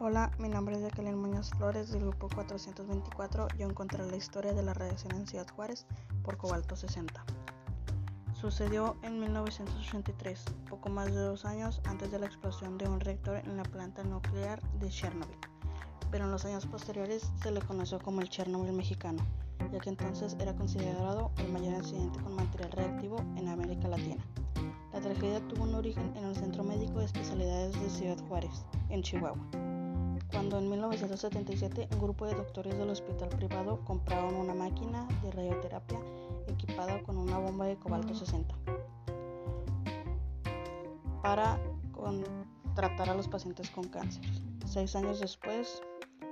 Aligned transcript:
Hola, 0.00 0.30
mi 0.38 0.48
nombre 0.48 0.76
es 0.76 0.82
Jacqueline 0.82 1.18
Muñoz 1.18 1.50
Flores 1.56 1.90
del 1.90 2.02
grupo 2.02 2.28
424. 2.32 3.48
Yo 3.58 3.68
encontré 3.68 4.06
la 4.08 4.16
historia 4.16 4.52
de 4.52 4.62
la 4.62 4.72
radiación 4.72 5.10
en 5.16 5.26
Ciudad 5.26 5.48
Juárez 5.56 5.86
por 6.22 6.36
cobalto 6.36 6.76
60. 6.76 7.24
Sucedió 8.32 8.94
en 9.02 9.18
1983, 9.18 10.44
poco 10.70 10.88
más 10.88 11.06
de 11.06 11.18
dos 11.18 11.44
años 11.44 11.80
antes 11.84 12.12
de 12.12 12.20
la 12.20 12.26
explosión 12.26 12.78
de 12.78 12.88
un 12.88 13.00
reactor 13.00 13.38
en 13.38 13.56
la 13.56 13.64
planta 13.64 14.04
nuclear 14.04 14.62
de 14.78 14.88
Chernobyl, 14.88 15.36
pero 16.12 16.26
en 16.26 16.30
los 16.30 16.44
años 16.44 16.64
posteriores 16.64 17.32
se 17.42 17.50
le 17.50 17.60
conoció 17.60 17.98
como 17.98 18.20
el 18.20 18.28
Chernobyl 18.28 18.72
mexicano, 18.72 19.26
ya 19.72 19.80
que 19.80 19.90
entonces 19.90 20.36
era 20.38 20.54
considerado 20.54 21.32
el 21.38 21.50
mayor 21.50 21.74
incidente 21.74 22.20
con 22.20 22.36
material 22.36 22.70
reactivo 22.70 23.18
en 23.34 23.48
América 23.48 23.88
Latina. 23.88 24.24
La 24.92 25.00
tragedia 25.00 25.40
tuvo 25.48 25.64
un 25.64 25.74
origen 25.74 26.16
en 26.16 26.24
el 26.24 26.36
Centro 26.36 26.62
Médico 26.62 27.00
de 27.00 27.06
Especialidades 27.06 27.72
de 27.80 27.90
Ciudad 27.90 28.18
Juárez, 28.28 28.64
en 28.90 29.02
Chihuahua, 29.02 29.38
cuando 30.30 30.58
en 30.58 30.68
1977 30.68 31.88
un 31.92 32.00
grupo 32.00 32.26
de 32.26 32.34
doctores 32.34 32.76
del 32.78 32.90
hospital 32.90 33.28
privado 33.28 33.80
compraron 33.84 34.34
una 34.34 34.54
máquina 34.54 35.06
de 35.22 35.30
radioterapia 35.30 35.98
equipada 36.46 37.02
con 37.02 37.16
una 37.16 37.38
bomba 37.38 37.66
de 37.66 37.76
cobalto 37.76 38.14
60 38.14 38.54
para 41.22 41.58
tratar 42.74 43.10
a 43.10 43.14
los 43.14 43.28
pacientes 43.28 43.70
con 43.70 43.84
cáncer. 43.88 44.24
Seis 44.64 44.94
años 44.96 45.20
después, 45.20 45.82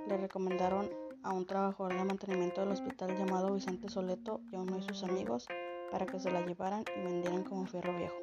le 0.07 0.17
recomendaron 0.17 0.89
a 1.23 1.33
un 1.33 1.45
trabajador 1.45 1.93
de 1.93 2.03
mantenimiento 2.05 2.61
del 2.61 2.71
hospital 2.71 3.17
llamado 3.17 3.53
Vicente 3.53 3.89
Soleto 3.89 4.39
y 4.51 4.55
a 4.55 4.61
uno 4.61 4.77
de 4.77 4.83
sus 4.83 5.03
amigos 5.03 5.45
para 5.91 6.05
que 6.05 6.19
se 6.19 6.31
la 6.31 6.45
llevaran 6.45 6.83
y 6.95 7.03
vendieran 7.03 7.43
como 7.43 7.65
fierro 7.65 7.95
viejo. 7.97 8.15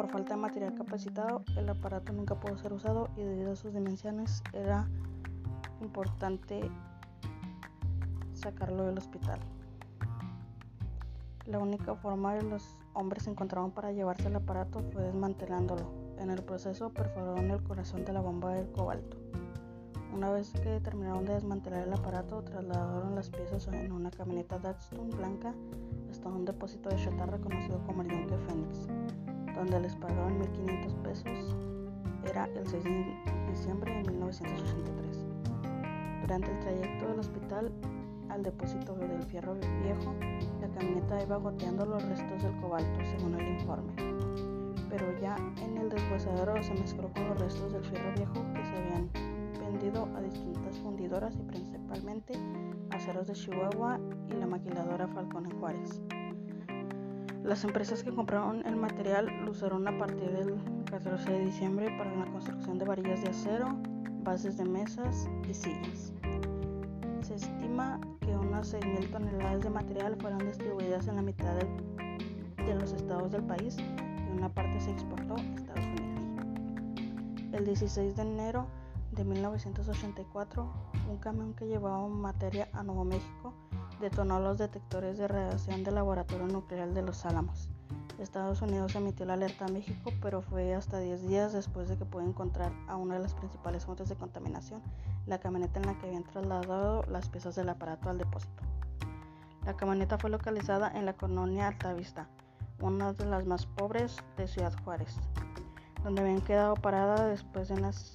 Por 0.00 0.08
falta 0.08 0.32
de 0.32 0.40
material 0.40 0.74
capacitado, 0.74 1.44
el 1.58 1.68
aparato 1.68 2.14
nunca 2.14 2.34
pudo 2.34 2.56
ser 2.56 2.72
usado 2.72 3.10
y 3.18 3.20
debido 3.20 3.52
a 3.52 3.54
sus 3.54 3.74
dimensiones 3.74 4.42
era 4.54 4.88
importante 5.82 6.70
sacarlo 8.32 8.84
del 8.84 8.96
hospital. 8.96 9.38
La 11.44 11.58
única 11.58 11.94
forma 11.96 12.38
que 12.38 12.46
los 12.46 12.78
hombres 12.94 13.26
encontraron 13.26 13.72
para 13.72 13.92
llevarse 13.92 14.28
el 14.28 14.36
aparato 14.36 14.82
fue 14.90 15.02
desmantelándolo. 15.02 15.92
En 16.18 16.30
el 16.30 16.42
proceso 16.44 16.88
perforaron 16.94 17.50
el 17.50 17.62
corazón 17.62 18.06
de 18.06 18.14
la 18.14 18.22
bomba 18.22 18.54
del 18.54 18.72
cobalto. 18.72 19.18
Una 20.14 20.30
vez 20.30 20.50
que 20.52 20.80
terminaron 20.80 21.26
de 21.26 21.34
desmantelar 21.34 21.86
el 21.86 21.92
aparato, 21.92 22.42
trasladaron 22.42 23.14
las 23.14 23.28
piezas 23.28 23.68
en 23.68 23.92
una 23.92 24.10
camioneta 24.10 24.58
Datsun 24.58 25.10
blanca 25.10 25.54
hasta 26.10 26.30
un 26.30 26.46
depósito 26.46 26.88
de 26.88 26.96
chatarra 26.96 27.38
conocido 27.38 27.84
como 27.84 28.00
el 28.00 28.08
donde 29.70 29.86
les 29.86 29.96
pagaron 29.96 30.40
1.500 30.40 31.02
pesos. 31.02 31.56
Era 32.28 32.46
el 32.46 32.66
6 32.66 32.82
de 32.82 33.14
diciembre 33.48 33.94
de 33.94 34.10
1983. 34.10 35.24
Durante 36.22 36.50
el 36.50 36.58
trayecto 36.58 37.06
del 37.06 37.20
hospital 37.20 37.72
al 38.30 38.42
depósito 38.42 38.96
del 38.96 39.22
fierro 39.22 39.54
viejo, 39.82 40.14
la 40.60 40.68
camioneta 40.70 41.22
iba 41.22 41.36
goteando 41.36 41.86
los 41.86 42.02
restos 42.02 42.42
del 42.42 42.56
cobalto, 42.60 42.98
según 43.16 43.40
el 43.40 43.48
informe. 43.60 43.92
Pero 44.88 45.06
ya 45.20 45.36
en 45.62 45.76
el 45.76 45.88
deshuesadero 45.88 46.60
se 46.64 46.74
mezcló 46.74 47.08
con 47.12 47.28
los 47.28 47.38
restos 47.38 47.72
del 47.72 47.84
fierro 47.84 48.12
viejo 48.16 48.44
que 48.54 48.64
se 48.64 48.76
habían 48.76 49.08
vendido 49.60 50.08
a 50.16 50.20
distintas 50.20 50.78
fundidoras 50.78 51.36
y 51.36 51.42
principalmente 51.42 52.34
Aceros 52.90 53.28
de 53.28 53.34
Chihuahua 53.34 54.00
y 54.28 54.32
la 54.32 54.48
maquiladora 54.48 55.06
Falcón 55.06 55.46
en 55.46 55.60
Juárez. 55.60 56.02
Las 57.50 57.64
empresas 57.64 58.04
que 58.04 58.14
compraron 58.14 58.64
el 58.64 58.76
material 58.76 59.26
lo 59.44 59.50
usaron 59.50 59.88
a 59.88 59.98
partir 59.98 60.30
del 60.30 60.54
14 60.84 61.32
de 61.32 61.46
diciembre 61.46 61.92
para 61.98 62.14
la 62.14 62.24
construcción 62.26 62.78
de 62.78 62.84
varillas 62.84 63.22
de 63.22 63.30
acero, 63.30 63.76
bases 64.22 64.56
de 64.56 64.64
mesas 64.64 65.28
y 65.48 65.52
sillas. 65.52 66.12
Se 67.22 67.34
estima 67.34 68.00
que 68.20 68.36
unas 68.36 68.72
6.000 68.72 69.10
toneladas 69.10 69.64
de 69.64 69.70
material 69.70 70.16
fueron 70.20 70.38
distribuidas 70.46 71.08
en 71.08 71.16
la 71.16 71.22
mitad 71.22 71.56
de, 71.56 72.74
los 72.76 72.92
estados 72.92 73.32
del 73.32 73.42
país 73.42 73.76
y 73.78 74.38
una 74.38 74.48
parte 74.48 74.78
se 74.78 74.92
exportó 74.92 75.34
a 75.34 75.40
Estados 75.40 75.86
Unidos. 75.86 76.46
El 77.50 77.64
16 77.64 78.14
de 78.14 78.22
enero 78.22 78.68
de 79.10 79.24
1984, 79.24 80.72
un 81.10 81.16
camión 81.18 81.54
que 81.54 81.66
llevaba 81.66 82.06
materia 82.06 82.68
a 82.72 82.84
Nuevo 82.84 83.04
México 83.04 83.52
detonó 84.00 84.40
los 84.40 84.58
detectores 84.58 85.18
de 85.18 85.28
radiación 85.28 85.84
del 85.84 85.94
laboratorio 85.94 86.46
nuclear 86.46 86.92
de 86.92 87.02
Los 87.02 87.26
Álamos. 87.26 87.68
Estados 88.18 88.60
Unidos 88.60 88.94
emitió 88.94 89.24
la 89.24 89.34
alerta 89.34 89.66
a 89.66 89.68
México, 89.68 90.10
pero 90.20 90.42
fue 90.42 90.74
hasta 90.74 90.98
10 90.98 91.28
días 91.28 91.52
después 91.52 91.88
de 91.88 91.96
que 91.96 92.04
pudo 92.04 92.22
encontrar 92.22 92.72
a 92.88 92.96
una 92.96 93.14
de 93.14 93.20
las 93.20 93.34
principales 93.34 93.84
fuentes 93.84 94.08
de 94.08 94.16
contaminación, 94.16 94.82
la 95.26 95.38
camioneta 95.38 95.80
en 95.80 95.86
la 95.86 95.98
que 95.98 96.06
habían 96.06 96.24
trasladado 96.24 97.02
las 97.04 97.28
piezas 97.28 97.54
del 97.56 97.68
aparato 97.68 98.10
al 98.10 98.18
depósito. 98.18 98.62
La 99.64 99.76
camioneta 99.76 100.18
fue 100.18 100.30
localizada 100.30 100.90
en 100.94 101.06
la 101.06 101.14
colonia 101.14 101.68
Altavista, 101.68 102.26
una 102.80 103.12
de 103.12 103.26
las 103.26 103.46
más 103.46 103.66
pobres 103.66 104.16
de 104.36 104.48
Ciudad 104.48 104.72
Juárez, 104.84 105.16
donde 106.02 106.22
habían 106.22 106.40
quedado 106.40 106.74
parada 106.74 107.26
después 107.26 107.68
de 107.68 107.74
unas 107.74 108.14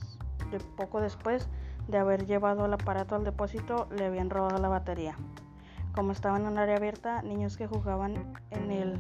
poco 0.77 1.01
después 1.01 1.47
de 1.87 1.97
haber 1.97 2.25
llevado 2.25 2.65
el 2.65 2.73
aparato 2.73 3.15
al 3.15 3.23
depósito 3.23 3.87
le 3.91 4.05
habían 4.05 4.29
robado 4.29 4.57
la 4.59 4.69
batería. 4.69 5.15
Como 5.95 6.11
estaba 6.11 6.37
en 6.37 6.45
un 6.45 6.57
área 6.57 6.75
abierta, 6.75 7.21
niños 7.21 7.55
que 7.55 7.67
jugaban 7.67 8.33
en 8.51 8.69
el 8.69 8.99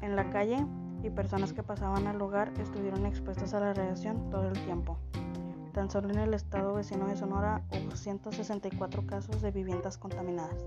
en 0.00 0.16
la 0.16 0.30
calle 0.30 0.66
y 1.02 1.10
personas 1.10 1.52
que 1.52 1.62
pasaban 1.62 2.06
al 2.06 2.18
lugar 2.18 2.50
estuvieron 2.58 3.04
expuestas 3.04 3.52
a 3.52 3.60
la 3.60 3.74
radiación 3.74 4.30
todo 4.30 4.48
el 4.48 4.64
tiempo. 4.64 4.98
Tan 5.74 5.90
solo 5.90 6.08
en 6.08 6.18
el 6.18 6.32
estado 6.32 6.74
vecino 6.74 7.06
de 7.06 7.16
Sonora 7.16 7.62
hubo 7.70 7.94
164 7.94 9.06
casos 9.06 9.42
de 9.42 9.50
viviendas 9.50 9.98
contaminadas. 9.98 10.64